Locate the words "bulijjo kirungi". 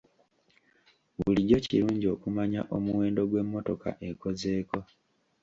1.21-2.05